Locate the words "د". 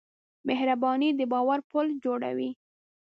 1.19-1.21